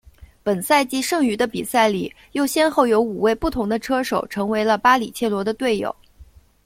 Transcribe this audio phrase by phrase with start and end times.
[0.41, 5.95] 本赛季剩余的比赛里又先后有五位不同的车手成为了巴里切罗的队友。